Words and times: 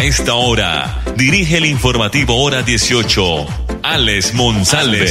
A 0.00 0.04
esta 0.04 0.32
hora, 0.32 1.02
dirige 1.14 1.58
el 1.58 1.66
informativo 1.66 2.42
Hora 2.42 2.62
18, 2.62 3.22
Alex 3.82 4.32
Monsalve. 4.32 5.04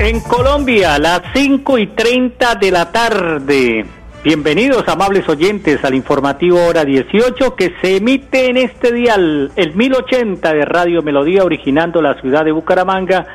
En 0.00 0.20
Colombia, 0.20 0.98
las 0.98 1.20
5 1.34 1.76
y 1.76 1.88
30 1.88 2.54
de 2.54 2.70
la 2.70 2.90
tarde. 2.90 3.84
Bienvenidos, 4.24 4.88
amables 4.88 5.28
oyentes, 5.28 5.84
al 5.84 5.94
informativo 5.94 6.64
Hora 6.64 6.86
18 6.86 7.54
que 7.54 7.74
se 7.82 7.98
emite 7.98 8.48
en 8.48 8.56
este 8.56 8.92
día 8.92 9.16
el 9.16 9.74
1080 9.74 10.54
de 10.54 10.64
Radio 10.64 11.02
Melodía, 11.02 11.44
originando 11.44 12.00
la 12.00 12.18
ciudad 12.22 12.46
de 12.46 12.52
Bucaramanga 12.52 13.26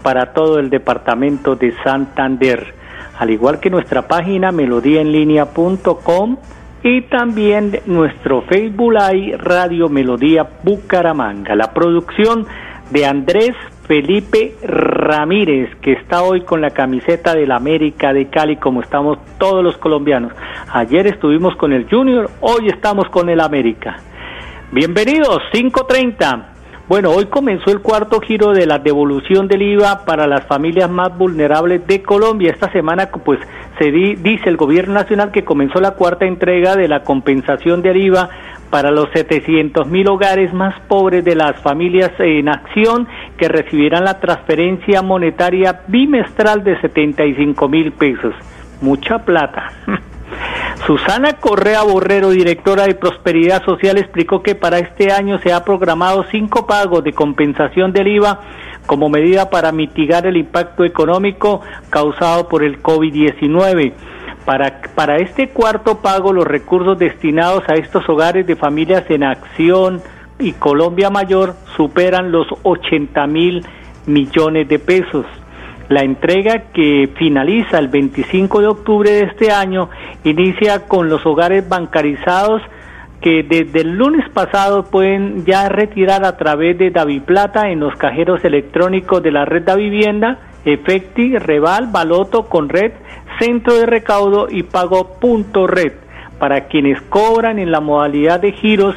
para 0.00 0.32
todo 0.32 0.60
el 0.60 0.70
departamento 0.70 1.56
de 1.56 1.74
Santander. 1.82 2.85
Al 3.18 3.30
igual 3.30 3.60
que 3.60 3.70
nuestra 3.70 4.06
página 4.06 4.52
melodíaenlínea.com 4.52 6.36
y 6.82 7.02
también 7.02 7.80
nuestro 7.86 8.42
Facebook 8.42 8.92
Live 8.92 9.38
Radio 9.38 9.88
Melodía 9.88 10.46
Bucaramanga. 10.62 11.54
La 11.54 11.72
producción 11.72 12.46
de 12.90 13.06
Andrés 13.06 13.54
Felipe 13.86 14.54
Ramírez, 14.62 15.74
que 15.80 15.92
está 15.92 16.22
hoy 16.22 16.42
con 16.42 16.60
la 16.60 16.70
camiseta 16.70 17.34
del 17.34 17.52
América 17.52 18.12
de 18.12 18.28
Cali, 18.28 18.56
como 18.56 18.82
estamos 18.82 19.18
todos 19.38 19.64
los 19.64 19.76
colombianos. 19.78 20.32
Ayer 20.72 21.06
estuvimos 21.06 21.56
con 21.56 21.72
el 21.72 21.88
Junior, 21.88 22.30
hoy 22.40 22.68
estamos 22.68 23.08
con 23.10 23.28
el 23.28 23.40
América. 23.40 23.96
Bienvenidos, 24.72 25.40
530. 25.52 26.55
Bueno, 26.88 27.10
hoy 27.10 27.26
comenzó 27.26 27.72
el 27.72 27.80
cuarto 27.80 28.20
giro 28.20 28.52
de 28.52 28.64
la 28.64 28.78
devolución 28.78 29.48
del 29.48 29.62
IVA 29.62 30.04
para 30.04 30.28
las 30.28 30.46
familias 30.46 30.88
más 30.88 31.18
vulnerables 31.18 31.84
de 31.84 32.00
Colombia. 32.00 32.52
Esta 32.52 32.70
semana, 32.70 33.10
pues, 33.10 33.40
se 33.80 33.90
dice 33.90 34.48
el 34.48 34.56
gobierno 34.56 34.94
nacional 34.94 35.32
que 35.32 35.44
comenzó 35.44 35.80
la 35.80 35.96
cuarta 35.96 36.26
entrega 36.26 36.76
de 36.76 36.86
la 36.86 37.02
compensación 37.02 37.82
del 37.82 37.96
IVA 37.96 38.28
para 38.70 38.92
los 38.92 39.08
700 39.14 39.88
mil 39.88 40.06
hogares 40.08 40.54
más 40.54 40.78
pobres 40.86 41.24
de 41.24 41.34
las 41.34 41.60
familias 41.60 42.12
en 42.20 42.48
acción 42.48 43.08
que 43.36 43.48
recibirán 43.48 44.04
la 44.04 44.20
transferencia 44.20 45.02
monetaria 45.02 45.80
bimestral 45.88 46.62
de 46.62 46.80
75 46.80 47.68
mil 47.68 47.90
pesos. 47.94 48.32
Mucha 48.80 49.18
plata. 49.24 49.72
Susana 50.84 51.34
Correa 51.34 51.82
Borrero, 51.82 52.30
directora 52.30 52.84
de 52.84 52.94
Prosperidad 52.94 53.64
Social, 53.64 53.98
explicó 53.98 54.42
que 54.42 54.54
para 54.54 54.78
este 54.78 55.10
año 55.10 55.38
se 55.38 55.52
ha 55.52 55.64
programado 55.64 56.24
cinco 56.30 56.66
pagos 56.66 57.02
de 57.02 57.12
compensación 57.12 57.92
del 57.92 58.08
IVA 58.08 58.40
como 58.86 59.08
medida 59.08 59.50
para 59.50 59.72
mitigar 59.72 60.26
el 60.26 60.36
impacto 60.36 60.84
económico 60.84 61.60
causado 61.90 62.48
por 62.48 62.62
el 62.62 62.82
COVID-19. 62.82 63.94
Para, 64.44 64.80
para 64.94 65.16
este 65.16 65.48
cuarto 65.48 66.02
pago, 66.02 66.32
los 66.32 66.46
recursos 66.46 66.96
destinados 66.98 67.64
a 67.68 67.74
estos 67.74 68.08
hogares 68.08 68.46
de 68.46 68.54
familias 68.54 69.04
en 69.10 69.24
acción 69.24 70.02
y 70.38 70.52
Colombia 70.52 71.10
Mayor 71.10 71.54
superan 71.76 72.30
los 72.30 72.46
80 72.62 73.26
mil 73.26 73.66
millones 74.06 74.68
de 74.68 74.78
pesos. 74.78 75.26
La 75.88 76.02
entrega 76.02 76.72
que 76.72 77.08
finaliza 77.16 77.78
el 77.78 77.88
25 77.88 78.60
de 78.60 78.66
octubre 78.66 79.10
de 79.10 79.24
este 79.24 79.52
año 79.52 79.88
inicia 80.24 80.86
con 80.86 81.08
los 81.08 81.24
hogares 81.24 81.68
bancarizados 81.68 82.60
que 83.20 83.42
desde 83.42 83.80
el 83.80 83.96
lunes 83.96 84.28
pasado 84.30 84.84
pueden 84.84 85.44
ya 85.44 85.68
retirar 85.68 86.24
a 86.24 86.36
través 86.36 86.76
de 86.78 86.92
Plata 87.24 87.70
en 87.70 87.80
los 87.80 87.94
cajeros 87.96 88.44
electrónicos 88.44 89.22
de 89.22 89.32
la 89.32 89.44
red 89.44 89.62
de 89.62 89.76
vivienda, 89.76 90.38
Efecti, 90.64 91.38
Reval, 91.38 91.88
Baloto, 91.90 92.44
Conred, 92.44 92.92
Centro 93.38 93.74
de 93.74 93.86
Recaudo 93.86 94.48
y 94.50 94.64
Pago 94.64 95.18
Punto 95.20 95.66
Red. 95.66 95.92
Para 96.38 96.66
quienes 96.66 97.00
cobran 97.02 97.58
en 97.58 97.70
la 97.70 97.80
modalidad 97.80 98.40
de 98.40 98.52
giros, 98.52 98.96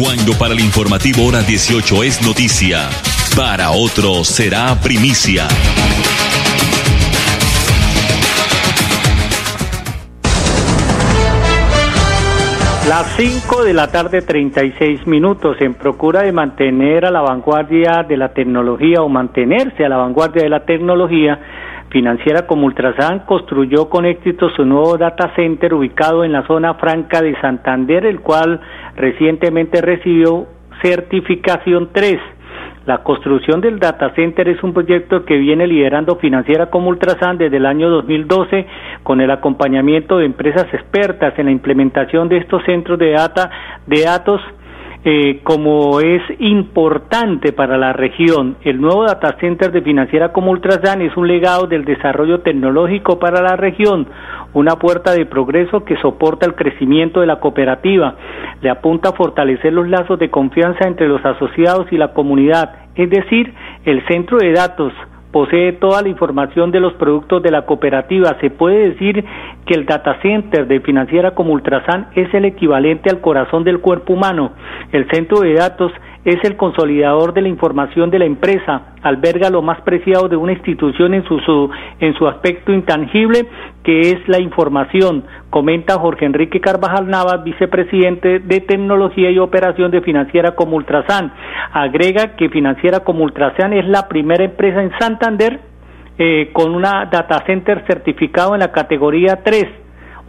Cuando 0.00 0.32
para 0.38 0.54
el 0.54 0.60
informativo 0.60 1.26
hora 1.26 1.42
18 1.42 2.04
es 2.04 2.26
noticia, 2.26 2.88
para 3.36 3.70
otro 3.72 4.24
será 4.24 4.74
primicia. 4.82 5.46
Las 12.88 13.14
5 13.18 13.62
de 13.62 13.74
la 13.74 13.88
tarde 13.88 14.22
36 14.22 15.06
minutos 15.06 15.58
en 15.60 15.74
procura 15.74 16.22
de 16.22 16.32
mantener 16.32 17.04
a 17.04 17.10
la 17.10 17.20
vanguardia 17.20 18.02
de 18.08 18.16
la 18.16 18.30
tecnología 18.30 19.02
o 19.02 19.08
mantenerse 19.10 19.84
a 19.84 19.90
la 19.90 19.98
vanguardia 19.98 20.44
de 20.44 20.48
la 20.48 20.64
tecnología, 20.64 21.38
Financiera 21.90 22.46
como 22.46 22.66
Ultrasan 22.66 23.20
construyó 23.20 23.88
con 23.88 24.06
éxito 24.06 24.48
su 24.50 24.64
nuevo 24.64 24.96
data 24.96 25.32
center 25.34 25.74
ubicado 25.74 26.22
en 26.22 26.30
la 26.32 26.46
zona 26.46 26.74
franca 26.74 27.20
de 27.20 27.38
Santander, 27.40 28.06
el 28.06 28.20
cual 28.20 28.60
recientemente 28.94 29.80
recibió 29.80 30.46
certificación 30.82 31.90
3. 31.92 32.18
La 32.86 32.98
construcción 32.98 33.60
del 33.60 33.80
data 33.80 34.14
center 34.14 34.48
es 34.48 34.62
un 34.62 34.72
proyecto 34.72 35.24
que 35.24 35.36
viene 35.36 35.66
liderando 35.66 36.16
Financiera 36.16 36.70
como 36.70 36.90
Ultrasan 36.90 37.38
desde 37.38 37.56
el 37.56 37.66
año 37.66 37.90
2012 37.90 38.66
con 39.02 39.20
el 39.20 39.30
acompañamiento 39.32 40.18
de 40.18 40.26
empresas 40.26 40.72
expertas 40.72 41.36
en 41.38 41.46
la 41.46 41.52
implementación 41.52 42.28
de 42.28 42.38
estos 42.38 42.62
centros 42.64 43.00
de 43.00 43.10
data 43.10 43.50
de 43.86 44.02
datos 44.02 44.40
eh, 45.02 45.40
como 45.44 46.00
es 46.00 46.22
importante 46.40 47.52
para 47.52 47.78
la 47.78 47.94
región. 47.94 48.56
El 48.62 48.80
nuevo 48.82 49.04
data 49.04 49.34
center 49.40 49.72
de 49.72 49.80
Financiera 49.80 50.32
como 50.32 50.50
Ultrasan 50.50 51.00
es 51.00 51.16
un 51.16 51.26
legado 51.26 51.66
del 51.66 51.86
desarrollo 51.86 52.40
tecnológico 52.40 53.18
para 53.18 53.40
la 53.40 53.56
región, 53.56 54.06
una 54.52 54.76
puerta 54.76 55.12
de 55.12 55.24
progreso 55.24 55.84
que 55.84 55.96
soporta 56.02 56.44
el 56.44 56.54
crecimiento 56.54 57.20
de 57.20 57.26
la 57.26 57.40
cooperativa. 57.40 58.14
Le 58.60 58.68
apunta 58.68 59.08
a 59.08 59.14
fortalecer 59.14 59.72
los 59.72 59.88
lazos 59.88 60.18
de 60.18 60.30
confianza 60.30 60.86
entre 60.86 61.08
los 61.08 61.24
asociados 61.24 61.90
y 61.90 61.96
la 61.96 62.12
comunidad, 62.12 62.74
es 62.94 63.08
decir, 63.08 63.54
el 63.86 64.06
centro 64.06 64.36
de 64.36 64.52
datos 64.52 64.92
posee 65.32 65.72
toda 65.72 66.02
la 66.02 66.08
información 66.08 66.70
de 66.70 66.80
los 66.80 66.94
productos 66.94 67.42
de 67.42 67.50
la 67.50 67.66
cooperativa. 67.66 68.36
Se 68.40 68.50
puede 68.50 68.90
decir 68.90 69.24
que 69.66 69.74
el 69.74 69.86
data 69.86 70.20
center 70.22 70.66
de 70.66 70.80
Financiera 70.80 71.34
como 71.34 71.52
Ultrasan 71.52 72.08
es 72.14 72.32
el 72.34 72.44
equivalente 72.44 73.10
al 73.10 73.20
corazón 73.20 73.64
del 73.64 73.80
cuerpo 73.80 74.14
humano. 74.14 74.52
El 74.92 75.08
centro 75.10 75.40
de 75.40 75.54
datos 75.54 75.92
es 76.24 76.36
el 76.44 76.56
consolidador 76.56 77.32
de 77.32 77.40
la 77.42 77.48
información 77.48 78.10
de 78.10 78.18
la 78.18 78.26
empresa, 78.26 78.92
alberga 79.02 79.48
lo 79.48 79.62
más 79.62 79.80
preciado 79.80 80.28
de 80.28 80.36
una 80.36 80.52
institución 80.52 81.14
en 81.14 81.24
su, 81.24 81.70
en 81.98 82.14
su 82.14 82.28
aspecto 82.28 82.72
intangible, 82.72 83.46
que 83.82 84.10
es 84.10 84.28
la 84.28 84.38
información, 84.38 85.24
comenta 85.48 85.98
Jorge 85.98 86.26
Enrique 86.26 86.60
Carvajal 86.60 87.08
Navas, 87.08 87.42
vicepresidente 87.42 88.38
de 88.40 88.60
Tecnología 88.60 89.30
y 89.30 89.38
Operación 89.38 89.90
de 89.90 90.02
Financiera 90.02 90.54
como 90.54 90.76
Ultrasan. 90.76 91.32
Agrega 91.72 92.36
que 92.36 92.50
Financiera 92.50 93.00
como 93.00 93.24
Ultrasan 93.24 93.72
es 93.72 93.86
la 93.86 94.06
primera 94.08 94.44
empresa 94.44 94.82
en 94.82 94.92
Santander 94.98 95.60
eh, 96.18 96.50
con 96.52 96.74
una 96.74 97.06
data 97.06 97.42
center 97.46 97.82
certificado 97.86 98.52
en 98.52 98.60
la 98.60 98.72
categoría 98.72 99.42
3 99.42 99.64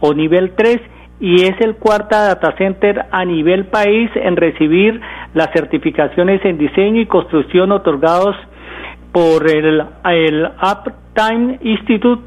o 0.00 0.14
nivel 0.14 0.52
3 0.56 0.80
y 1.22 1.44
es 1.44 1.54
el 1.60 1.76
cuarto 1.76 2.16
data 2.16 2.52
center 2.58 3.06
a 3.12 3.24
nivel 3.24 3.66
país 3.66 4.10
en 4.16 4.34
recibir 4.34 5.00
las 5.34 5.52
certificaciones 5.52 6.44
en 6.44 6.58
diseño 6.58 7.00
y 7.00 7.06
construcción 7.06 7.70
otorgados 7.70 8.34
por 9.12 9.48
el, 9.48 9.84
el 10.04 10.46
Uptime 10.46 11.60
Institute 11.62 12.24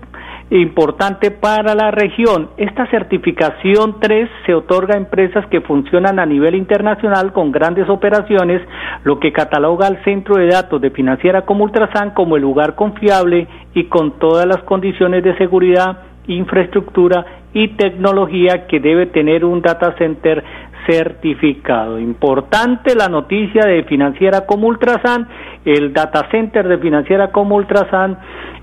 importante 0.50 1.30
para 1.32 1.76
la 1.76 1.92
región. 1.92 2.52
Esta 2.56 2.90
certificación 2.90 4.00
3 4.00 4.30
se 4.46 4.54
otorga 4.54 4.94
a 4.94 4.98
empresas 4.98 5.46
que 5.48 5.60
funcionan 5.60 6.18
a 6.18 6.26
nivel 6.26 6.56
internacional 6.56 7.34
con 7.34 7.52
grandes 7.52 7.90
operaciones, 7.90 8.62
lo 9.04 9.20
que 9.20 9.34
cataloga 9.34 9.88
al 9.88 10.02
centro 10.06 10.36
de 10.36 10.48
datos 10.48 10.80
de 10.80 10.92
financiera 10.92 11.42
como 11.42 11.66
Ultrasan 11.66 12.12
como 12.12 12.38
el 12.38 12.44
lugar 12.44 12.76
confiable 12.76 13.48
y 13.74 13.86
con 13.86 14.20
todas 14.20 14.46
las 14.46 14.64
condiciones 14.64 15.22
de 15.22 15.36
seguridad, 15.38 15.98
infraestructura 16.28 17.26
y 17.54 17.70
tecnología 17.70 18.68
que 18.68 18.80
debe 18.80 19.08
tener 19.08 19.46
un 19.46 19.62
data 19.62 19.96
center 19.98 20.44
certificado. 20.88 22.00
Importante 22.00 22.96
la 22.96 23.08
noticia 23.08 23.66
de 23.66 23.84
Financiera 23.84 24.46
como 24.46 24.68
Ultrasan, 24.68 25.28
el 25.66 25.94
data 25.94 26.28
center 26.32 26.68
de 26.68 26.78
Financiera 26.78 27.32
como 27.32 27.56
Ultrasan 27.56 28.18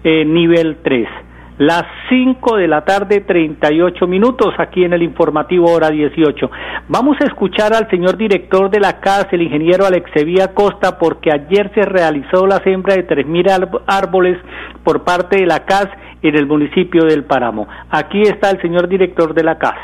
eh, 0.04 0.24
nivel 0.24 0.78
3. 0.82 1.08
Las 1.58 1.84
5 2.08 2.56
de 2.56 2.66
la 2.66 2.82
tarde, 2.84 3.20
38 3.20 4.06
minutos, 4.06 4.54
aquí 4.58 4.84
en 4.84 4.94
el 4.94 5.02
informativo 5.02 5.70
hora 5.70 5.90
18. 5.90 6.50
Vamos 6.88 7.18
a 7.20 7.26
escuchar 7.26 7.74
al 7.74 7.88
señor 7.90 8.16
director 8.16 8.70
de 8.70 8.80
la 8.80 9.00
CAS, 9.00 9.26
el 9.32 9.42
ingeniero 9.42 9.84
Alexevía 9.84 10.54
Costa, 10.54 10.98
porque 10.98 11.30
ayer 11.30 11.70
se 11.74 11.82
realizó 11.82 12.46
la 12.46 12.56
siembra 12.64 12.94
de 12.94 13.06
3.000 13.06 13.82
árboles 13.86 14.38
por 14.82 15.04
parte 15.04 15.36
de 15.36 15.46
la 15.46 15.60
CAS 15.60 15.88
en 16.22 16.36
el 16.36 16.46
municipio 16.46 17.04
del 17.04 17.24
Páramo. 17.24 17.68
Aquí 17.90 18.22
está 18.22 18.50
el 18.50 18.60
señor 18.60 18.88
director 18.88 19.34
de 19.34 19.44
la 19.44 19.58
CAS. 19.58 19.76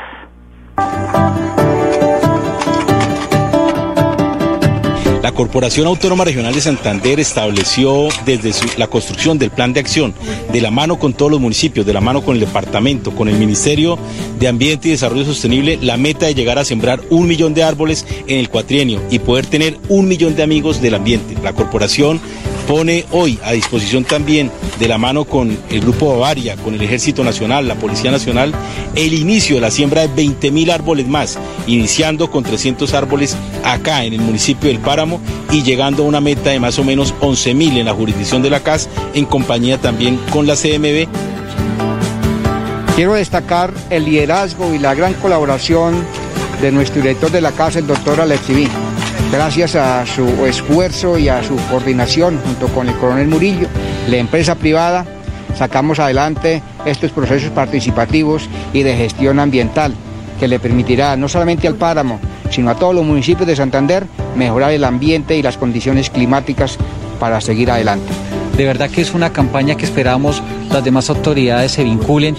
La 5.21 5.33
Corporación 5.33 5.85
Autónoma 5.85 6.23
Regional 6.23 6.53
de 6.53 6.61
Santander 6.61 7.19
estableció 7.19 8.07
desde 8.25 8.51
la 8.77 8.87
construcción 8.87 9.37
del 9.37 9.51
plan 9.51 9.73
de 9.73 9.81
acción, 9.81 10.13
de 10.51 10.61
la 10.61 10.71
mano 10.71 10.97
con 10.97 11.13
todos 11.13 11.29
los 11.29 11.41
municipios, 11.41 11.85
de 11.85 11.93
la 11.93 11.99
mano 11.99 12.21
con 12.21 12.35
el 12.35 12.39
departamento, 12.39 13.11
con 13.11 13.27
el 13.27 13.35
Ministerio 13.35 13.99
de 14.39 14.47
Ambiente 14.47 14.87
y 14.87 14.91
Desarrollo 14.91 15.25
Sostenible, 15.25 15.77
la 15.81 15.97
meta 15.97 16.25
de 16.25 16.35
llegar 16.35 16.57
a 16.57 16.63
sembrar 16.63 17.01
un 17.09 17.27
millón 17.27 17.53
de 17.53 17.63
árboles 17.63 18.07
en 18.27 18.39
el 18.39 18.49
cuatrienio 18.49 19.01
y 19.11 19.19
poder 19.19 19.45
tener 19.45 19.77
un 19.89 20.07
millón 20.07 20.37
de 20.37 20.43
amigos 20.43 20.81
del 20.81 20.95
ambiente. 20.95 21.35
La 21.43 21.53
corporación 21.53 22.21
pone 22.69 23.03
hoy 23.09 23.39
a 23.43 23.53
disposición 23.53 24.03
también, 24.03 24.51
de 24.77 24.87
la 24.87 24.99
mano 24.99 25.25
con 25.25 25.57
el 25.71 25.81
Grupo 25.81 26.09
Bavaria, 26.09 26.55
con 26.55 26.75
el 26.75 26.81
Ejército 26.83 27.23
Nacional, 27.23 27.67
la 27.67 27.73
Policía 27.73 28.11
Nacional, 28.11 28.53
el 28.93 29.15
inicio 29.15 29.55
de 29.55 29.61
la 29.61 29.71
siembra 29.71 30.01
de 30.01 30.09
20 30.09 30.51
mil 30.51 30.69
árboles 30.69 31.07
más, 31.07 31.39
iniciando 31.65 32.29
con 32.29 32.43
300 32.43 32.93
árboles 32.93 33.35
acá 33.63 34.03
en 34.03 34.13
el 34.13 34.21
municipio 34.21 34.69
del 34.69 34.77
Páramo 34.77 35.19
y 35.51 35.63
llegando 35.63 36.03
a 36.03 36.05
una 36.05 36.21
meta 36.21 36.51
de 36.51 36.59
más 36.59 36.77
o 36.77 36.83
menos 36.83 37.15
11 37.21 37.55
mil 37.55 37.75
en 37.75 37.87
la 37.87 37.93
jurisdicción 37.95 38.43
de 38.43 38.51
la 38.51 38.59
CAS, 38.59 38.87
en 39.15 39.25
compañía 39.25 39.79
también 39.79 40.19
con 40.31 40.45
la 40.45 40.55
CMB. 40.55 41.07
Quiero 42.95 43.15
destacar 43.15 43.73
el 43.89 44.05
liderazgo 44.05 44.75
y 44.75 44.77
la 44.77 44.93
gran 44.93 45.15
colaboración 45.15 46.05
de 46.61 46.71
nuestro 46.71 47.01
director 47.01 47.31
de 47.31 47.41
la 47.41 47.51
casa, 47.51 47.79
el 47.79 47.87
doctor 47.87 48.21
Alexiví 48.21 48.67
Gracias 49.31 49.75
a 49.75 50.05
su 50.07 50.25
esfuerzo 50.45 51.19
y 51.19 51.29
a 51.29 51.43
su 51.43 51.55
coordinación 51.69 52.39
junto 52.43 52.67
con 52.69 52.89
el 52.89 52.95
coronel 52.95 53.27
Murillo, 53.27 53.67
la 54.07 54.17
empresa 54.17 54.55
privada, 54.55 55.05
sacamos 55.55 55.99
adelante 55.99 56.63
estos 56.85 57.11
procesos 57.11 57.51
participativos 57.51 58.49
y 58.73 58.81
de 58.81 58.95
gestión 58.95 59.39
ambiental 59.39 59.93
que 60.39 60.47
le 60.47 60.59
permitirá 60.59 61.15
no 61.15 61.29
solamente 61.29 61.67
al 61.67 61.75
páramo, 61.75 62.19
sino 62.49 62.71
a 62.71 62.75
todos 62.75 62.95
los 62.95 63.05
municipios 63.05 63.45
de 63.45 63.55
Santander 63.55 64.07
mejorar 64.35 64.71
el 64.71 64.83
ambiente 64.83 65.37
y 65.37 65.43
las 65.43 65.57
condiciones 65.57 66.09
climáticas 66.09 66.77
para 67.19 67.39
seguir 67.39 67.69
adelante. 67.69 68.11
De 68.57 68.65
verdad 68.65 68.89
que 68.89 69.01
es 69.01 69.13
una 69.13 69.31
campaña 69.31 69.75
que 69.75 69.85
esperamos 69.85 70.41
las 70.71 70.83
demás 70.83 71.09
autoridades 71.09 71.73
se 71.73 71.83
vinculen 71.83 72.35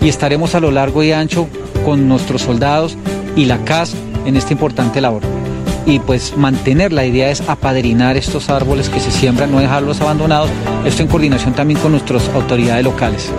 y 0.00 0.08
estaremos 0.08 0.56
a 0.56 0.60
lo 0.60 0.72
largo 0.72 1.04
y 1.04 1.12
ancho 1.12 1.46
con 1.84 2.08
nuestros 2.08 2.42
soldados 2.42 2.96
y 3.36 3.44
la 3.44 3.58
CAS 3.58 3.94
en 4.26 4.36
esta 4.36 4.52
importante 4.52 5.00
labor 5.00 5.41
y 5.86 5.98
pues 5.98 6.36
mantener 6.36 6.92
la 6.92 7.04
idea 7.04 7.30
es 7.30 7.48
apadrinar 7.48 8.16
estos 8.16 8.50
árboles 8.50 8.88
que 8.88 9.00
se 9.00 9.10
siembran, 9.10 9.50
no 9.50 9.60
dejarlos 9.60 10.00
abandonados, 10.00 10.50
esto 10.84 11.02
en 11.02 11.08
coordinación 11.08 11.54
también 11.54 11.80
con 11.80 11.92
nuestras 11.92 12.28
autoridades 12.30 12.84
locales. 12.84 13.32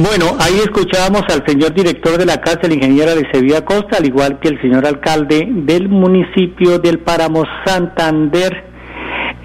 Bueno, 0.00 0.36
ahí 0.38 0.60
escuchábamos 0.60 1.22
al 1.28 1.44
señor 1.44 1.74
director 1.74 2.16
de 2.18 2.24
la 2.24 2.40
casa, 2.40 2.60
el 2.62 2.74
ingeniero 2.74 3.16
de 3.16 3.26
Sevilla 3.32 3.64
Costa, 3.64 3.96
al 3.96 4.06
igual 4.06 4.38
que 4.38 4.46
el 4.46 4.60
señor 4.62 4.86
alcalde 4.86 5.48
del 5.50 5.88
municipio 5.88 6.78
del 6.78 7.00
Páramo 7.00 7.42
Santander, 7.66 8.67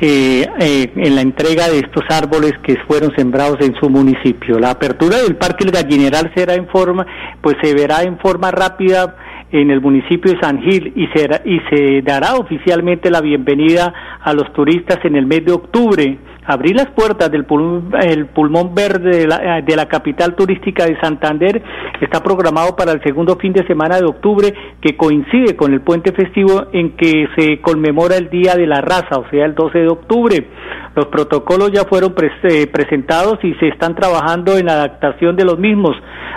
eh, 0.06 0.46
eh, 0.60 0.92
en 0.98 1.16
la 1.16 1.22
entrega 1.22 1.70
de 1.70 1.80
estos 1.80 2.04
árboles 2.10 2.52
que 2.62 2.76
fueron 2.90 3.16
sembrados 3.16 3.56
en 3.62 3.74
su 3.76 3.90
municipio. 3.90 4.60
La 4.60 4.72
apertura 4.72 5.22
del 5.22 5.38
Parque 5.38 5.64
El 5.64 5.72
Gallineral 5.72 6.30
será 6.36 6.56
en 6.56 6.68
forma, 6.68 7.08
pues 7.40 7.56
se 7.64 7.74
verá 7.74 8.04
en 8.04 8.20
forma 8.20 8.52
rápida 8.52 9.16
en 9.50 9.72
el 9.72 9.80
municipio 9.80 10.34
de 10.34 10.42
San 10.42 10.62
Gil 10.62 10.92
y, 10.94 11.06
y 11.06 11.60
se 11.70 12.02
dará 12.02 12.36
oficialmente 12.36 13.10
la 13.10 13.22
bienvenida 13.22 13.94
a 14.22 14.34
los 14.34 14.52
turistas 14.52 15.00
en 15.06 15.16
el 15.16 15.26
mes 15.26 15.46
de 15.46 15.54
octubre 15.54 16.20
abrir 16.46 16.76
las 16.76 16.88
puertas 16.88 17.32
del 17.32 17.46
pulmón, 17.46 17.92
el 18.02 18.28
pulmón 18.28 18.74
verde 18.74 19.18
de 19.18 19.28
la, 19.28 19.62
de 19.62 19.76
la, 19.76 19.88
capital 19.88 20.36
turística 20.36 20.86
de 20.86 21.00
Santander 21.00 21.62
está 22.02 22.22
programado 22.22 22.76
para 22.76 22.92
el 22.92 23.02
segundo 23.04 23.36
fin 23.38 23.54
de 23.54 23.66
semana 23.68 23.98
de 23.98 24.06
octubre 24.06 24.54
que 24.82 24.98
coincide 24.98 25.56
con 25.56 25.74
el 25.74 25.82
puente 25.82 26.12
festivo 26.12 26.68
en 26.72 26.96
que 26.96 27.28
se 27.38 27.62
conmemora 27.62 28.18
el 28.18 28.30
Día 28.30 28.56
de 28.56 28.68
la 28.68 28.82
Raza, 28.82 29.18
o 29.18 29.30
sea, 29.30 29.46
el 29.46 29.56
12 29.56 29.80
de 29.80 29.88
octubre. 29.88 30.48
Los 30.96 31.08
protocolos 31.08 31.72
ya 31.72 31.86
fueron 31.86 32.14
eh, 32.20 32.68
presentados 32.68 33.40
y 33.44 33.54
se 33.56 33.70
están 33.70 33.96
trabajando 33.96 34.58
en 34.58 34.68
la 34.68 34.74
adaptación 34.74 35.36
de 35.36 35.44
los 35.44 35.58
mismos. 35.58 35.96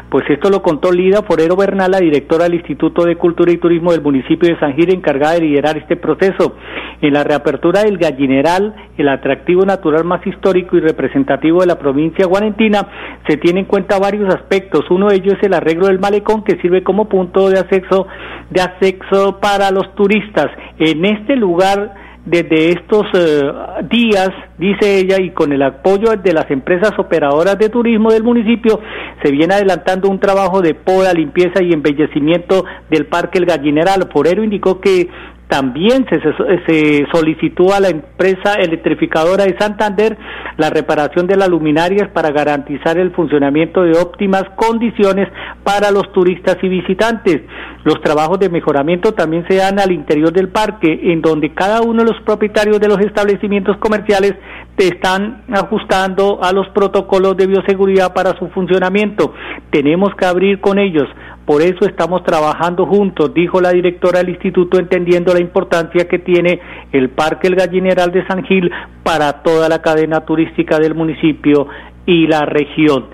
Pues 0.09 0.25
esto 0.31 0.49
lo 0.49 0.63
contó 0.63 0.93
Lida 0.93 1.23
Forero 1.23 1.57
Bernal, 1.57 1.91
la 1.91 1.99
directora 1.99 2.45
del 2.45 2.55
Instituto 2.55 3.05
de 3.05 3.17
Cultura 3.17 3.53
y 3.53 3.59
Turismo 3.59 3.93
del 3.93 4.01
municipio 4.01 4.49
de 4.49 4.59
San 4.59 4.75
Gil, 4.75 4.95
encargada 4.95 5.35
de 5.35 5.41
liderar 5.41 5.77
este 5.77 5.97
proceso. 5.97 6.57
En 7.03 7.13
la 7.13 7.25
reapertura 7.25 7.83
del 7.83 7.99
gallineral, 7.99 8.75
el 8.97 9.09
atractivo 9.09 9.67
natural 9.67 10.05
más 10.05 10.27
histórico 10.27 10.77
y 10.77 10.81
representativo 10.81 11.61
de 11.61 11.67
la 11.67 11.79
provincia 11.79 12.25
guarentina, 12.25 12.89
se 13.29 13.37
tiene 13.37 13.61
en 13.61 13.67
cuenta 13.67 13.99
varios 13.99 14.33
aspectos. 14.35 14.91
Uno 14.91 15.09
de 15.09 15.17
ellos 15.17 15.35
es 15.35 15.43
el 15.43 15.55
arreglo 15.55 15.89
del 15.89 15.99
malecón 15.99 16.45
que 16.45 16.59
sirve 16.63 16.83
como 16.83 17.09
punto 17.09 17.51
de 17.51 17.59
acceso, 17.59 18.07
de 18.49 18.63
acceso 18.63 19.39
para 19.41 19.71
los 19.71 19.95
turistas. 19.97 20.47
En 20.79 21.05
este 21.05 21.37
lugar 21.37 22.06
desde 22.27 22.71
estos 22.71 23.07
eh, 23.15 23.53
días, 23.89 24.31
dice 24.59 24.99
ella, 24.99 25.21
y 25.21 25.31
con 25.31 25.53
el 25.53 25.63
apoyo 25.63 26.11
de 26.17 26.33
las 26.33 26.51
empresas 26.51 26.91
operadoras 26.99 27.57
de 27.57 27.69
turismo 27.69 28.13
del 28.13 28.25
municipio, 28.25 28.81
se 29.23 29.31
viene 29.31 29.55
adelantando 29.55 30.11
un 30.11 30.19
trabajo 30.19 30.61
de 30.61 30.75
poda, 30.75 31.13
limpieza 31.13 31.63
y 31.63 31.73
embellecimiento 31.73 32.65
del 32.91 33.07
Parque 33.07 33.39
El 33.39 33.47
Gallineral. 33.47 34.09
Forero 34.13 34.43
indicó 34.43 34.81
que 34.81 35.09
también 35.49 36.07
se, 36.11 37.07
solicitó 37.13 37.73
a 37.73 37.81
la 37.81 37.89
empresa 37.89 38.55
electrificadora 38.55 39.45
de 39.45 39.57
Santander 39.59 40.19
la 40.57 40.71
reparación 40.71 41.27
de 41.27 41.37
las 41.37 41.49
luminarias 41.49 42.11
para 42.11 42.33
garantizar 42.33 42.99
el 42.99 43.13
funcionamiento 43.13 43.83
de 43.83 43.99
óptimas 43.99 44.45
condiciones 44.57 45.29
para 45.63 45.91
los 45.91 46.11
turistas 46.13 46.57
y 46.63 46.69
visitantes. 46.69 47.43
Los 47.85 48.01
trabajos 48.01 48.41
de 48.41 48.49
mejoramiento 48.49 49.13
también 49.13 49.47
se 49.49 49.57
dan 49.57 49.79
al 49.79 49.93
interior 49.93 50.33
del 50.33 50.49
parque, 50.49 51.13
en 51.13 51.23
donde 51.23 51.55
cada 51.55 51.83
uno 51.83 52.03
de 52.03 52.13
los 52.13 52.21
propietarios 52.23 52.81
de 52.81 52.89
los 52.89 52.99
establecimientos 52.99 53.77
comerciales 53.77 54.35
están 54.77 55.45
ajustando 55.53 56.43
a 56.43 56.53
los 56.53 56.69
protocolos 56.71 57.37
de 57.37 57.47
bioseguridad 57.47 58.13
para 58.13 58.37
su 58.39 58.49
funcionamiento. 58.49 59.33
Tenemos 59.71 60.15
que 60.17 60.27
abrir 60.27 60.61
con 60.61 60.79
ellos. 60.79 61.07
Por 61.47 61.63
eso 61.63 61.87
estamos 61.87 62.25
trabajando 62.25 62.87
juntos, 62.87 63.33
dijo 63.33 63.61
la 63.61 63.71
directora 63.71 64.19
del 64.19 64.31
instituto, 64.31 64.81
entendiendo 64.81 65.33
la 65.33 65.41
importancia 65.41 66.09
que 66.09 66.19
tiene 66.19 66.61
el 66.91 67.11
Parque 67.11 67.47
El 67.47 67.55
Gallineral 67.55 68.11
de 68.11 68.27
San 68.27 68.45
Gil 68.45 68.69
para 69.05 69.45
toda 69.45 69.69
la 69.69 69.81
cadena 69.81 70.23
turística 70.23 70.79
del 70.81 70.97
municipio 70.97 71.69
y 72.05 72.27
la 72.27 72.47
región. 72.47 73.07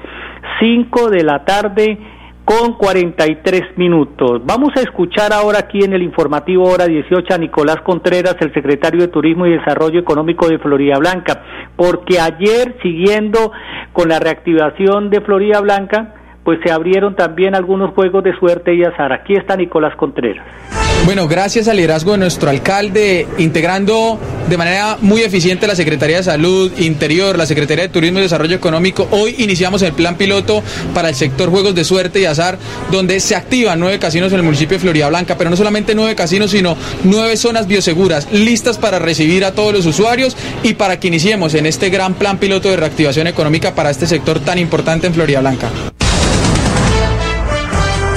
Cinco 0.59 1.11
de 1.11 1.25
la 1.25 1.45
tarde 1.45 1.99
con 2.47 2.73
43 2.75 3.77
minutos. 3.77 4.41
Vamos 4.45 4.71
a 4.77 4.81
escuchar 4.81 5.33
ahora 5.33 5.59
aquí 5.61 5.85
en 5.85 5.93
el 5.93 6.03
informativo 6.03 6.65
hora 6.65 6.87
18 6.87 7.35
a 7.35 7.39
Nicolás 7.39 7.83
Contreras, 7.85 8.37
el 8.41 8.53
secretario 8.55 9.03
de 9.03 9.09
Turismo 9.09 9.47
y 9.47 9.53
Desarrollo 9.53 10.01
Económico 10.01 10.49
de 10.49 10.59
Florida 10.59 10.99
Blanca, 10.99 11.43
porque 11.77 12.19
ayer, 12.19 12.77
siguiendo 12.83 13.53
con 13.93 14.09
la 14.09 14.19
reactivación 14.19 15.11
de 15.11 15.21
Florida 15.21 15.61
Blanca, 15.61 16.15
pues 16.45 16.59
se 16.65 16.73
abrieron 16.73 17.15
también 17.15 17.55
algunos 17.55 17.95
juegos 17.95 18.25
de 18.25 18.35
suerte 18.39 18.75
y 18.75 18.83
azar. 18.83 19.13
Aquí 19.13 19.35
está 19.35 19.57
Nicolás 19.57 19.95
Contreras. 19.97 20.47
Bueno, 21.05 21.27
gracias 21.27 21.67
al 21.67 21.79
liderazgo 21.79 22.13
de 22.13 22.19
nuestro 22.19 22.49
alcalde, 22.49 23.27
integrando 23.39 24.21
de 24.49 24.57
manera 24.57 24.99
muy 25.01 25.23
eficiente 25.23 25.67
la 25.67 25.75
Secretaría 25.75 26.19
de 26.19 26.23
Salud, 26.23 26.71
Interior, 26.79 27.37
la 27.37 27.45
Secretaría 27.45 27.85
de 27.85 27.89
Turismo 27.89 28.21
y 28.21 28.23
Desarrollo 28.23 28.55
Económico, 28.55 29.09
hoy 29.11 29.35
iniciamos 29.39 29.83
el 29.83 29.95
plan 29.95 30.17
piloto 30.17 30.63
para 30.95 31.09
el 31.09 31.17
sector 31.17 31.51
juegos 31.51 31.75
de 31.75 31.83
suerte 31.83 32.21
y 32.21 32.25
azar, 32.27 32.57
donde 32.93 33.19
se 33.19 33.35
activan 33.35 33.81
nueve 33.81 33.99
casinos 33.99 34.33
en 34.33 34.39
el 34.39 34.45
municipio 34.45 34.77
de 34.77 34.83
Florida 34.83 35.09
Blanca, 35.09 35.37
pero 35.37 35.51
no 35.51 35.57
solamente 35.57 35.97
nueve 35.97 36.15
casinos, 36.15 36.53
sino 36.53 36.77
nueve 37.03 37.37
zonas 37.37 37.67
bioseguras, 37.67 38.33
listas 38.33 38.79
para 38.79 39.01
recibir 39.01 39.45
a 39.45 39.53
todos 39.53 39.73
los 39.73 39.87
usuarios 39.87 40.37
y 40.63 40.75
para 40.75 41.01
que 41.01 41.09
iniciemos 41.09 41.55
en 41.55 41.67
este 41.67 41.91
gran 41.91 42.15
plan 42.15 42.39
piloto 42.39 42.69
de 42.71 42.77
reactivación 42.77 43.27
económica 43.27 43.75
para 43.75 43.91
este 43.91 44.07
sector 44.07 44.39
tan 44.39 44.59
importante 44.59 45.09
en 45.09 45.15
Florida 45.15 45.41
Blanca. 45.41 45.69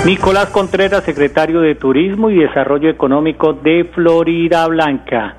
Nicolás 0.05 0.51
Contreras, 0.51 1.03
secretario 1.03 1.61
de 1.61 1.73
Turismo 1.73 2.29
y 2.29 2.37
Desarrollo 2.37 2.89
Económico 2.89 3.53
de 3.53 3.85
Florida 3.85 4.67
Blanca. 4.67 5.35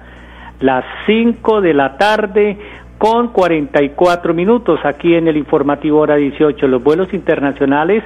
Las 0.59 0.85
5 1.07 1.61
de 1.61 1.73
la 1.73 1.97
tarde 1.97 2.59
con 2.99 3.29
44 3.29 4.35
minutos 4.35 4.81
aquí 4.83 5.15
en 5.15 5.29
el 5.29 5.37
informativo 5.37 6.01
hora 6.01 6.17
18. 6.17 6.67
Los 6.67 6.83
vuelos 6.83 7.15
internacionales 7.15 8.03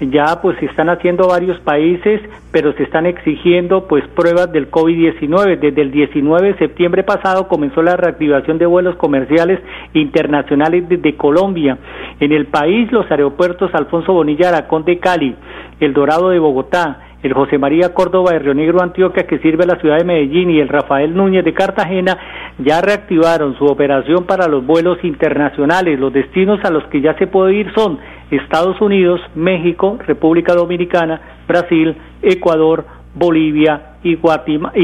ya 0.00 0.40
pues 0.40 0.58
se 0.58 0.66
están 0.66 0.88
haciendo 0.88 1.28
varios 1.28 1.60
países, 1.60 2.22
pero 2.50 2.72
se 2.72 2.84
están 2.84 3.04
exigiendo 3.04 3.86
pues 3.86 4.02
pruebas 4.08 4.50
del 4.50 4.70
COVID-19. 4.70 5.60
Desde 5.60 5.82
el 5.82 5.90
19 5.92 6.52
de 6.52 6.58
septiembre 6.58 7.04
pasado 7.04 7.48
comenzó 7.48 7.82
la 7.82 7.96
reactivación 7.96 8.58
de 8.58 8.66
vuelos 8.66 8.96
comerciales 8.96 9.60
internacionales 9.92 10.88
desde 10.88 11.16
Colombia. 11.16 11.76
En 12.18 12.32
el 12.32 12.46
país 12.46 12.90
los 12.90 13.10
aeropuertos 13.10 13.74
Alfonso 13.74 14.14
Bonilla 14.14 14.48
Aracón 14.48 14.84
de 14.84 14.98
Cali, 14.98 15.36
El 15.80 15.92
Dorado 15.92 16.30
de 16.30 16.38
Bogotá, 16.38 17.00
el 17.22 17.34
José 17.34 17.58
María 17.58 17.92
Córdoba 17.92 18.32
de 18.32 18.38
Río 18.38 18.54
Negro, 18.54 18.80
Antioquia, 18.80 19.26
que 19.26 19.38
sirve 19.40 19.64
a 19.64 19.74
la 19.74 19.80
ciudad 19.80 19.98
de 19.98 20.04
Medellín, 20.04 20.50
y 20.50 20.60
el 20.60 20.68
Rafael 20.68 21.14
Núñez 21.14 21.44
de 21.44 21.52
Cartagena 21.52 22.16
ya 22.58 22.80
reactivaron 22.80 23.56
su 23.58 23.64
operación 23.64 24.24
para 24.24 24.48
los 24.48 24.64
vuelos 24.64 24.98
internacionales. 25.02 25.98
Los 25.98 26.12
destinos 26.12 26.60
a 26.64 26.70
los 26.70 26.84
que 26.84 27.00
ya 27.00 27.14
se 27.18 27.26
puede 27.26 27.54
ir 27.54 27.72
son 27.74 27.98
Estados 28.30 28.80
Unidos, 28.80 29.20
México, 29.34 29.98
República 30.06 30.54
Dominicana, 30.54 31.20
Brasil, 31.46 31.96
Ecuador, 32.22 32.84
Bolivia 33.14 33.96
y 34.02 34.16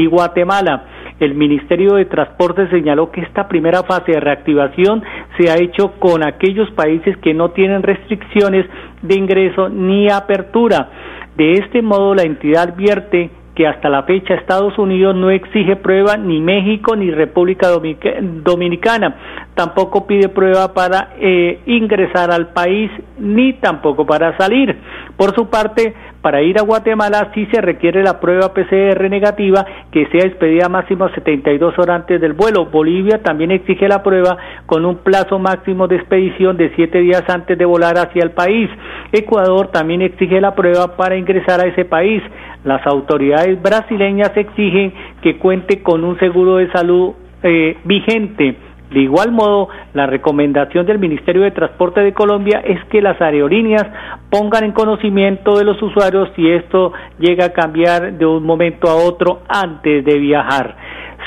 Guatemala. 0.07 0.83
El 1.19 1.33
Ministerio 1.33 1.95
de 1.95 2.05
Transporte 2.05 2.69
señaló 2.69 3.11
que 3.11 3.21
esta 3.21 3.47
primera 3.47 3.83
fase 3.83 4.11
de 4.11 4.19
reactivación 4.19 5.03
se 5.37 5.49
ha 5.49 5.55
hecho 5.55 5.93
con 5.99 6.23
aquellos 6.23 6.69
países 6.71 7.17
que 7.17 7.33
no 7.33 7.49
tienen 7.51 7.81
restricciones 7.81 8.65
de 9.01 9.15
ingreso 9.15 9.69
ni 9.69 10.09
apertura. 10.11 10.89
De 11.35 11.53
este 11.53 11.81
modo, 11.81 12.13
la 12.13 12.23
entidad 12.23 12.69
advierte 12.69 13.31
que 13.57 13.65
hasta 13.65 13.89
la 13.89 14.03
fecha 14.03 14.35
Estados 14.35 14.77
Unidos 14.77 15.15
no 15.15 15.31
exige 15.31 15.75
prueba 15.77 16.15
ni 16.15 16.39
México 16.39 16.95
ni 16.95 17.09
República 17.09 17.69
Dominicana. 17.69 19.15
Tampoco 19.55 20.05
pide 20.05 20.29
prueba 20.29 20.75
para 20.75 21.15
eh, 21.19 21.61
ingresar 21.65 22.29
al 22.29 22.49
país 22.49 22.91
ni 23.17 23.53
tampoco 23.53 24.05
para 24.05 24.37
salir. 24.37 24.77
Por 25.17 25.33
su 25.33 25.49
parte, 25.49 25.95
para 26.21 26.41
ir 26.41 26.57
a 26.57 26.63
Guatemala 26.63 27.31
sí 27.33 27.47
se 27.51 27.61
requiere 27.61 28.03
la 28.03 28.19
prueba 28.19 28.53
PCR 28.53 29.09
negativa 29.09 29.65
que 29.91 30.07
sea 30.07 30.25
expedida 30.25 30.67
máximo 30.67 31.09
72 31.09 31.77
horas 31.77 32.01
antes 32.01 32.19
del 32.19 32.33
vuelo. 32.33 32.65
Bolivia 32.65 33.21
también 33.23 33.51
exige 33.51 33.87
la 33.87 34.03
prueba 34.03 34.37
con 34.65 34.85
un 34.85 34.97
plazo 34.97 35.39
máximo 35.39 35.87
de 35.87 35.97
expedición 35.97 36.57
de 36.57 36.71
7 36.75 36.99
días 36.99 37.23
antes 37.27 37.57
de 37.57 37.65
volar 37.65 37.97
hacia 37.97 38.23
el 38.23 38.31
país. 38.31 38.69
Ecuador 39.11 39.67
también 39.71 40.01
exige 40.01 40.41
la 40.41 40.55
prueba 40.55 40.97
para 40.97 41.15
ingresar 41.15 41.61
a 41.61 41.67
ese 41.67 41.85
país. 41.85 42.21
Las 42.63 42.85
autoridades 42.85 43.61
brasileñas 43.61 44.35
exigen 44.35 44.93
que 45.21 45.37
cuente 45.37 45.81
con 45.81 46.03
un 46.03 46.17
seguro 46.19 46.57
de 46.57 46.71
salud 46.71 47.13
eh, 47.43 47.77
vigente. 47.85 48.66
De 48.91 49.01
igual 49.01 49.31
modo, 49.31 49.67
la 49.93 50.05
recomendación 50.05 50.85
del 50.85 50.99
Ministerio 50.99 51.41
de 51.41 51.51
Transporte 51.51 52.01
de 52.01 52.13
Colombia 52.13 52.61
es 52.63 52.83
que 52.85 53.01
las 53.01 53.19
aerolíneas 53.21 53.85
pongan 54.29 54.63
en 54.63 54.71
conocimiento 54.71 55.57
de 55.57 55.65
los 55.65 55.81
usuarios 55.81 56.29
si 56.35 56.49
esto 56.49 56.93
llega 57.19 57.45
a 57.45 57.53
cambiar 57.53 58.13
de 58.13 58.25
un 58.25 58.43
momento 58.43 58.89
a 58.89 58.95
otro 58.95 59.41
antes 59.49 60.05
de 60.05 60.17
viajar. 60.17 60.75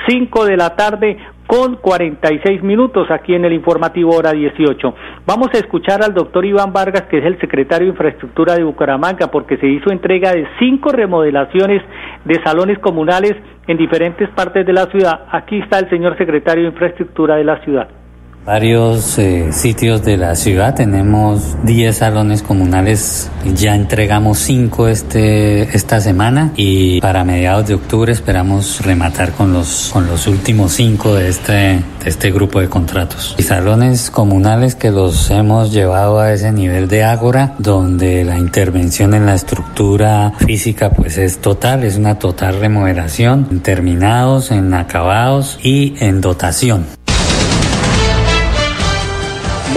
5 0.08 0.46
de 0.46 0.56
la 0.56 0.74
tarde, 0.74 1.18
con 1.50 1.74
46 1.74 2.62
minutos 2.62 3.10
aquí 3.10 3.34
en 3.34 3.44
el 3.44 3.52
informativo 3.52 4.14
hora 4.14 4.30
18. 4.30 4.94
Vamos 5.26 5.48
a 5.52 5.58
escuchar 5.58 6.00
al 6.00 6.14
doctor 6.14 6.44
Iván 6.44 6.72
Vargas, 6.72 7.08
que 7.10 7.18
es 7.18 7.24
el 7.24 7.40
secretario 7.40 7.86
de 7.88 7.90
Infraestructura 7.90 8.54
de 8.54 8.62
Bucaramanga, 8.62 9.32
porque 9.32 9.56
se 9.56 9.66
hizo 9.66 9.90
entrega 9.90 10.30
de 10.30 10.46
cinco 10.60 10.92
remodelaciones 10.92 11.82
de 12.24 12.40
salones 12.44 12.78
comunales 12.78 13.34
en 13.66 13.78
diferentes 13.78 14.28
partes 14.28 14.64
de 14.64 14.72
la 14.72 14.86
ciudad. 14.92 15.26
Aquí 15.32 15.58
está 15.58 15.80
el 15.80 15.90
señor 15.90 16.16
secretario 16.18 16.62
de 16.62 16.70
Infraestructura 16.70 17.34
de 17.34 17.42
la 17.42 17.58
ciudad 17.64 17.99
varios 18.44 19.18
eh, 19.18 19.52
sitios 19.52 20.04
de 20.04 20.16
la 20.16 20.34
ciudad. 20.34 20.74
Tenemos 20.74 21.56
10 21.64 21.96
salones 21.96 22.42
comunales, 22.42 23.30
ya 23.54 23.74
entregamos 23.74 24.38
5 24.38 24.88
este, 24.88 25.76
esta 25.76 26.00
semana 26.00 26.52
y 26.56 27.00
para 27.00 27.24
mediados 27.24 27.66
de 27.68 27.74
octubre 27.74 28.12
esperamos 28.12 28.84
rematar 28.84 29.32
con 29.32 29.52
los, 29.52 29.90
con 29.92 30.06
los 30.06 30.26
últimos 30.26 30.72
5 30.72 31.14
de 31.14 31.28
este, 31.28 31.52
de 31.52 31.84
este 32.06 32.30
grupo 32.30 32.60
de 32.60 32.68
contratos. 32.68 33.34
Y 33.38 33.42
salones 33.42 34.10
comunales 34.10 34.74
que 34.74 34.90
los 34.90 35.30
hemos 35.30 35.72
llevado 35.72 36.20
a 36.20 36.32
ese 36.32 36.52
nivel 36.52 36.88
de 36.88 37.04
ágora, 37.04 37.54
donde 37.58 38.24
la 38.24 38.38
intervención 38.38 39.14
en 39.14 39.26
la 39.26 39.34
estructura 39.34 40.32
física 40.38 40.90
pues 40.90 41.18
es 41.18 41.38
total, 41.38 41.84
es 41.84 41.96
una 41.96 42.18
total 42.18 42.58
remodelación, 42.58 43.48
en 43.50 43.60
terminados, 43.60 44.50
en 44.50 44.72
acabados 44.74 45.58
y 45.62 45.94
en 46.00 46.20
dotación. 46.20 46.99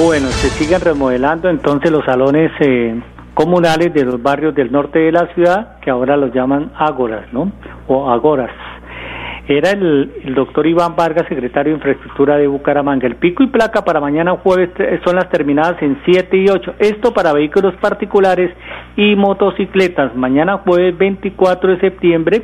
Bueno, 0.05 0.27
se 0.27 0.49
siguen 0.49 0.81
remodelando 0.81 1.49
entonces 1.49 1.89
los 1.89 2.03
salones 2.03 2.51
eh, 2.59 2.93
comunales 3.33 3.93
de 3.93 4.03
los 4.03 4.21
barrios 4.21 4.53
del 4.53 4.69
norte 4.69 4.99
de 4.99 5.13
la 5.13 5.33
ciudad, 5.33 5.79
que 5.79 5.89
ahora 5.89 6.17
los 6.17 6.33
llaman 6.33 6.73
ágoras, 6.75 7.31
¿no? 7.31 7.53
O 7.87 8.11
agoras. 8.11 8.51
Era 9.47 9.71
el, 9.71 10.11
el, 10.25 10.35
doctor 10.35 10.67
Iván 10.67 10.97
Vargas, 10.97 11.25
secretario 11.29 11.71
de 11.71 11.77
Infraestructura 11.77 12.35
de 12.35 12.47
Bucaramanga. 12.47 13.07
El 13.07 13.15
pico 13.15 13.43
y 13.43 13.47
placa 13.47 13.85
para 13.85 14.01
mañana 14.01 14.35
jueves 14.35 14.71
son 15.05 15.15
las 15.15 15.29
terminadas 15.29 15.81
en 15.81 15.97
7 16.03 16.35
y 16.35 16.49
8. 16.49 16.75
Esto 16.79 17.13
para 17.13 17.31
vehículos 17.31 17.73
particulares 17.75 18.51
y 18.97 19.15
motocicletas. 19.15 20.13
Mañana 20.17 20.57
jueves 20.57 20.97
24 20.97 21.71
de 21.71 21.79
septiembre 21.79 22.41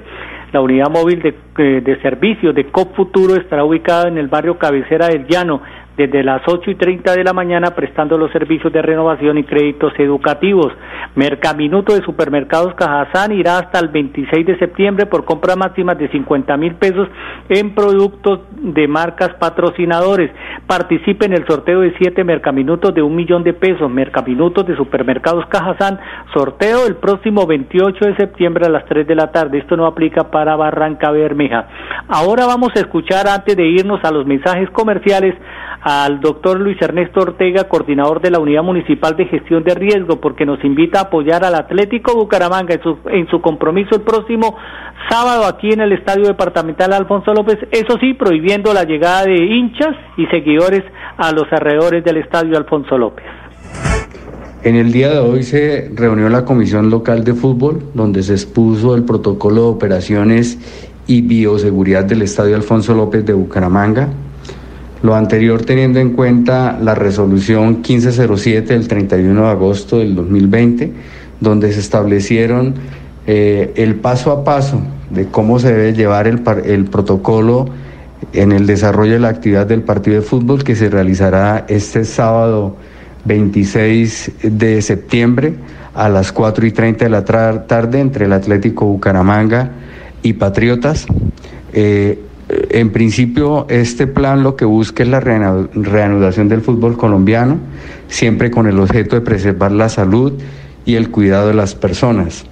la 0.51 0.61
unidad 0.61 0.89
móvil 0.89 1.21
de, 1.21 1.35
eh, 1.57 1.81
de 1.81 2.01
servicio 2.01 2.53
de 2.53 2.65
COP 2.65 2.95
Futuro 2.95 3.35
estará 3.35 3.63
ubicada 3.63 4.07
en 4.07 4.17
el 4.17 4.27
barrio 4.27 4.57
Cabecera 4.57 5.07
del 5.07 5.27
Llano, 5.27 5.61
desde 5.99 6.23
las 6.23 6.41
8 6.47 6.71
y 6.71 6.75
30 6.75 7.13
de 7.13 7.25
la 7.25 7.33
mañana 7.33 7.71
prestando 7.75 8.17
los 8.17 8.31
servicios 8.31 8.71
de 8.71 8.81
renovación 8.81 9.37
y 9.37 9.43
créditos 9.43 9.91
educativos. 9.99 10.71
Mercaminuto 11.15 11.93
de 11.93 12.01
Supermercados 12.03 12.73
Cajazán 12.75 13.33
irá 13.33 13.57
hasta 13.57 13.79
el 13.79 13.89
26 13.89 14.45
de 14.45 14.57
septiembre 14.59 15.07
por 15.07 15.25
compra 15.25 15.57
máxima 15.57 15.95
de 15.95 16.07
50 16.07 16.55
mil 16.55 16.75
pesos 16.75 17.09
en 17.49 17.75
productos 17.75 18.39
de 18.61 18.87
marcas 18.87 19.33
patrocinadores. 19.39 20.31
Participe 20.67 21.25
en 21.25 21.33
el 21.33 21.45
sorteo 21.47 21.81
de 21.81 21.93
siete 21.97 22.23
Mercaminutos 22.23 22.93
de 22.93 23.01
un 23.01 23.15
millón 23.15 23.43
de 23.43 23.53
pesos. 23.53 23.89
Mercaminutos 23.89 24.65
de 24.65 24.75
Supermercados 24.75 25.45
Cajazán, 25.47 25.99
sorteo 26.33 26.85
el 26.87 26.95
próximo 26.95 27.45
28 27.45 28.05
de 28.05 28.15
septiembre 28.15 28.65
a 28.65 28.69
las 28.69 28.85
3 28.85 29.07
de 29.07 29.15
la 29.15 29.31
tarde. 29.31 29.59
Esto 29.59 29.77
no 29.77 29.85
aplica 29.85 30.31
para 30.31 30.55
Barranca 30.55 31.11
Bermeja. 31.11 31.67
Ahora 32.07 32.45
vamos 32.45 32.69
a 32.75 32.79
escuchar 32.79 33.27
antes 33.27 33.55
de 33.55 33.67
irnos 33.67 34.03
a 34.03 34.11
los 34.11 34.25
mensajes 34.25 34.69
comerciales 34.71 35.35
al 35.81 36.19
doctor 36.19 36.59
Luis 36.59 36.81
Ernesto 36.81 37.21
Ortega, 37.21 37.65
coordinador 37.65 38.21
de 38.21 38.31
la 38.31 38.39
Unidad 38.39 38.63
Municipal 38.63 39.15
de 39.15 39.25
Gestión 39.25 39.63
de 39.63 39.75
Riesgo, 39.75 40.19
porque 40.19 40.45
nos 40.45 40.63
invita 40.63 40.99
a 40.99 41.03
apoyar 41.03 41.43
al 41.45 41.55
Atlético 41.55 42.15
Bucaramanga 42.15 42.73
en 42.73 42.83
su, 42.83 42.97
en 43.09 43.27
su 43.27 43.41
compromiso 43.41 43.95
el 43.95 44.01
próximo 44.01 44.57
sábado 45.09 45.45
aquí 45.45 45.71
en 45.71 45.81
el 45.81 45.93
Estadio 45.93 46.27
Departamental 46.27 46.93
Alfonso 46.93 47.33
López, 47.33 47.57
eso 47.71 47.97
sí, 47.99 48.13
prohibiendo 48.13 48.73
la 48.73 48.83
llegada 48.83 49.23
de 49.23 49.35
hinchas 49.35 49.95
y 50.17 50.25
seguidores 50.27 50.83
a 51.17 51.31
los 51.31 51.45
alrededores 51.51 52.03
del 52.03 52.17
Estadio 52.17 52.57
Alfonso 52.57 52.97
López. 52.97 53.25
En 54.61 54.75
el 54.75 54.91
día 54.91 55.09
de 55.09 55.19
hoy 55.19 55.43
se 55.43 55.89
reunió 55.95 56.27
la 56.27 56.43
Comisión 56.43 56.89
Local 56.89 57.23
de 57.23 57.33
Fútbol, 57.33 57.81
donde 57.93 58.23
se 58.23 58.33
expuso 58.33 58.93
el 58.93 59.05
protocolo 59.05 59.61
de 59.61 59.67
operaciones 59.69 60.59
y 61.07 61.21
bioseguridad 61.21 62.03
del 62.03 62.23
Estadio 62.23 62.57
Alfonso 62.57 62.93
López 62.93 63.25
de 63.25 63.33
Bucaramanga, 63.33 64.09
lo 65.01 65.15
anterior 65.15 65.63
teniendo 65.63 65.99
en 65.99 66.11
cuenta 66.11 66.77
la 66.81 66.95
resolución 66.95 67.81
1507 67.81 68.73
del 68.73 68.87
31 68.87 69.41
de 69.41 69.47
agosto 69.47 69.99
del 69.99 70.15
2020, 70.15 70.91
donde 71.39 71.71
se 71.71 71.79
establecieron 71.79 72.75
eh, 73.27 73.73
el 73.75 73.95
paso 73.95 74.31
a 74.31 74.43
paso 74.43 74.81
de 75.09 75.27
cómo 75.27 75.59
se 75.59 75.73
debe 75.73 75.93
llevar 75.93 76.27
el, 76.27 76.85
protocolo 76.85 77.67
en 78.33 78.51
el 78.51 78.65
desarrollo 78.67 79.13
de 79.13 79.19
la 79.19 79.29
actividad 79.29 79.65
del 79.65 79.83
partido 79.83 80.17
de 80.17 80.21
fútbol 80.21 80.63
que 80.63 80.75
se 80.75 80.89
realizará 80.89 81.65
este 81.67 82.05
sábado 82.05 82.75
26 83.25 84.31
de 84.43 84.81
septiembre 84.81 85.55
a 85.93 86.09
las 86.09 86.31
4 86.31 86.65
y 86.65 86.71
30 86.71 87.05
de 87.05 87.09
la 87.09 87.23
tarde 87.23 87.99
entre 87.99 88.25
el 88.25 88.33
Atlético 88.33 88.85
Bucaramanga 88.85 89.71
y 90.21 90.33
Patriotas. 90.33 91.05
Eh, 91.73 92.19
en 92.49 92.91
principio, 92.91 93.67
este 93.69 94.07
plan 94.07 94.43
lo 94.43 94.55
que 94.55 94.65
busca 94.65 95.03
es 95.03 95.09
la 95.09 95.19
reanudación 95.19 96.49
del 96.49 96.61
fútbol 96.61 96.97
colombiano, 96.97 97.57
siempre 98.07 98.49
con 98.49 98.67
el 98.67 98.79
objeto 98.79 99.15
de 99.15 99.21
preservar 99.21 99.71
la 99.71 99.89
salud 99.89 100.33
y 100.85 100.95
el 100.95 101.11
cuidado 101.11 101.49
de 101.49 101.53
las 101.53 101.75
personas. 101.75 102.49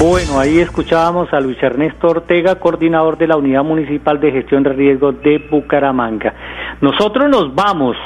Bueno, 0.00 0.40
ahí 0.40 0.58
escuchábamos 0.58 1.32
a 1.32 1.40
Luis 1.40 1.62
Ernesto 1.62 2.08
Ortega, 2.08 2.56
coordinador 2.56 3.16
de 3.16 3.28
la 3.28 3.36
Unidad 3.36 3.62
Municipal 3.62 4.20
de 4.20 4.32
Gestión 4.32 4.62
de 4.62 4.72
Riesgos 4.72 5.22
de 5.22 5.38
Bucaramanga. 5.50 6.34
Nosotros 6.80 7.30
nos 7.30 7.54
vamos, 7.54 7.96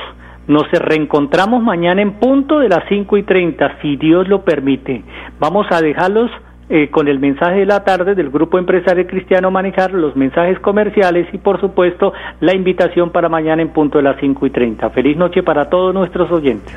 nos 0.46 0.70
reencontramos 0.70 1.62
mañana 1.62 2.02
en 2.02 2.12
punto 2.12 2.58
de 2.60 2.68
las 2.68 2.84
5 2.88 3.16
y 3.16 3.22
30, 3.22 3.78
si 3.80 3.96
Dios 3.96 4.28
lo 4.28 4.44
permite. 4.44 5.02
Vamos 5.40 5.66
a 5.70 5.80
dejarlos 5.80 6.30
eh, 6.70 6.88
con 6.88 7.08
el 7.08 7.18
mensaje 7.18 7.58
de 7.58 7.66
la 7.66 7.82
tarde 7.82 8.14
del 8.14 8.30
Grupo 8.30 8.56
Empresario 8.56 9.04
Cristiano 9.04 9.50
Manejar, 9.50 9.92
los 9.92 10.14
mensajes 10.14 10.60
comerciales 10.60 11.26
y, 11.32 11.38
por 11.38 11.60
supuesto, 11.60 12.12
la 12.40 12.54
invitación 12.54 13.10
para 13.10 13.28
mañana 13.28 13.60
en 13.60 13.70
punto 13.70 13.98
de 13.98 14.04
las 14.04 14.20
5 14.20 14.46
y 14.46 14.50
30. 14.50 14.90
Feliz 14.90 15.16
noche 15.16 15.42
para 15.42 15.68
todos 15.68 15.92
nuestros 15.92 16.30
oyentes. 16.30 16.72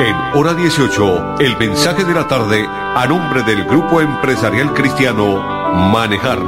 En 0.00 0.40
hora 0.40 0.54
18, 0.54 1.36
el 1.40 1.58
mensaje 1.58 2.04
de 2.04 2.14
la 2.14 2.26
tarde 2.26 2.64
a 2.66 3.06
nombre 3.06 3.42
del 3.42 3.64
Grupo 3.64 4.00
Empresarial 4.00 4.72
Cristiano 4.72 5.42
Manejar. 5.92 6.38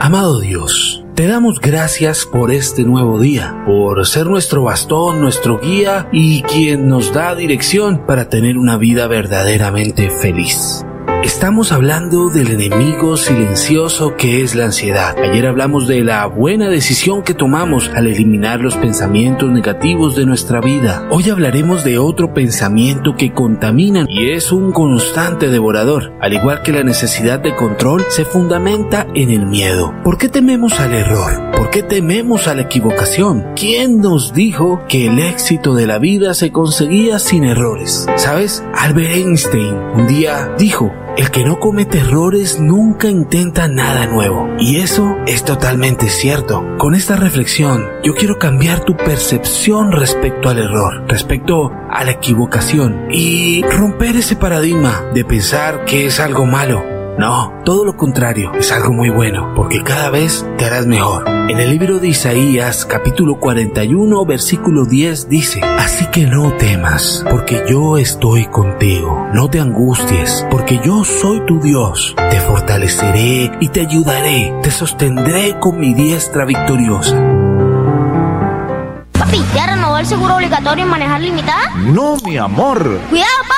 Amado 0.00 0.38
Dios 0.40 1.04
te 1.18 1.26
damos 1.26 1.58
gracias 1.58 2.26
por 2.26 2.52
este 2.52 2.84
nuevo 2.84 3.18
día, 3.18 3.64
por 3.66 4.06
ser 4.06 4.26
nuestro 4.26 4.62
bastón, 4.62 5.20
nuestro 5.20 5.58
guía 5.58 6.08
y 6.12 6.42
quien 6.42 6.88
nos 6.88 7.12
da 7.12 7.34
dirección 7.34 8.06
para 8.06 8.28
tener 8.28 8.56
una 8.56 8.76
vida 8.76 9.08
verdaderamente 9.08 10.10
feliz. 10.10 10.84
Estamos 11.24 11.72
hablando 11.72 12.30
del 12.30 12.52
enemigo 12.52 13.16
silencioso 13.16 14.16
que 14.16 14.42
es 14.42 14.54
la 14.54 14.66
ansiedad. 14.66 15.16
Ayer 15.18 15.46
hablamos 15.46 15.88
de 15.88 16.04
la 16.04 16.26
buena 16.26 16.68
decisión 16.68 17.22
que 17.22 17.34
tomamos 17.34 17.90
al 17.94 18.06
eliminar 18.06 18.60
los 18.60 18.76
pensamientos 18.76 19.50
negativos 19.50 20.14
de 20.14 20.26
nuestra 20.26 20.60
vida. 20.60 21.06
Hoy 21.10 21.28
hablaremos 21.28 21.82
de 21.82 21.98
otro 21.98 22.32
pensamiento 22.32 23.16
que 23.16 23.32
contamina 23.32 24.06
y 24.08 24.30
es 24.30 24.52
un 24.52 24.70
constante 24.70 25.48
devorador. 25.48 26.12
Al 26.20 26.32
igual 26.32 26.62
que 26.62 26.72
la 26.72 26.84
necesidad 26.84 27.40
de 27.40 27.54
control, 27.54 28.04
se 28.08 28.24
fundamenta 28.24 29.06
en 29.14 29.30
el 29.30 29.44
miedo. 29.46 29.94
¿Por 30.04 30.18
qué 30.18 30.28
tememos 30.28 30.78
al 30.78 30.94
error? 30.94 31.50
¿Por 31.52 31.70
qué 31.70 31.82
tememos 31.82 32.46
a 32.46 32.54
la 32.54 32.62
equivocación? 32.62 33.44
¿Quién 33.56 34.00
nos 34.00 34.32
dijo 34.32 34.82
que 34.88 35.08
el 35.08 35.18
éxito 35.18 35.74
de 35.74 35.86
la 35.86 35.98
vida 35.98 36.32
se 36.34 36.52
conseguía 36.52 37.18
sin 37.18 37.44
errores? 37.44 38.06
¿Sabes? 38.16 38.62
Albert 38.72 39.16
Einstein 39.16 39.74
un 39.94 40.06
día 40.06 40.54
dijo, 40.56 40.92
el 41.18 41.32
que 41.32 41.44
no 41.44 41.58
comete 41.58 41.98
errores 41.98 42.60
nunca 42.60 43.08
intenta 43.08 43.66
nada 43.66 44.06
nuevo. 44.06 44.48
Y 44.60 44.76
eso 44.76 45.16
es 45.26 45.44
totalmente 45.44 46.08
cierto. 46.08 46.64
Con 46.78 46.94
esta 46.94 47.16
reflexión, 47.16 47.84
yo 48.04 48.14
quiero 48.14 48.38
cambiar 48.38 48.84
tu 48.84 48.96
percepción 48.96 49.90
respecto 49.90 50.48
al 50.48 50.58
error, 50.58 51.04
respecto 51.08 51.72
a 51.90 52.04
la 52.04 52.12
equivocación 52.12 53.08
y 53.10 53.62
romper 53.64 54.14
ese 54.14 54.36
paradigma 54.36 55.02
de 55.12 55.24
pensar 55.24 55.84
que 55.84 56.06
es 56.06 56.20
algo 56.20 56.46
malo 56.46 56.97
no, 57.18 57.52
todo 57.64 57.84
lo 57.84 57.96
contrario, 57.96 58.52
es 58.54 58.70
algo 58.70 58.92
muy 58.92 59.10
bueno, 59.10 59.52
porque 59.56 59.82
cada 59.82 60.08
vez 60.08 60.46
te 60.56 60.66
harás 60.66 60.86
mejor. 60.86 61.28
En 61.28 61.58
el 61.58 61.68
libro 61.68 61.98
de 61.98 62.06
Isaías, 62.06 62.86
capítulo 62.86 63.40
41, 63.40 64.24
versículo 64.24 64.84
10 64.84 65.28
dice, 65.28 65.60
Así 65.64 66.06
que 66.12 66.26
no 66.26 66.52
temas, 66.52 67.24
porque 67.28 67.64
yo 67.68 67.98
estoy 67.98 68.46
contigo. 68.46 69.26
No 69.34 69.48
te 69.48 69.58
angusties, 69.58 70.46
porque 70.48 70.78
yo 70.84 71.02
soy 71.02 71.44
tu 71.44 71.58
Dios. 71.58 72.14
Te 72.30 72.38
fortaleceré 72.40 73.50
y 73.58 73.68
te 73.68 73.80
ayudaré. 73.80 74.54
Te 74.62 74.70
sostendré 74.70 75.58
con 75.58 75.80
mi 75.80 75.94
diestra 75.94 76.44
victoriosa. 76.44 77.16
Papi, 79.10 79.42
¿ya 79.56 79.66
renovó 79.66 79.98
el 79.98 80.06
seguro 80.06 80.36
obligatorio 80.36 80.84
en 80.84 80.90
manejar 80.90 81.20
limitada? 81.20 81.70
No, 81.78 82.16
mi 82.24 82.36
amor. 82.36 83.00
Cuidado, 83.10 83.42
papi. 83.48 83.57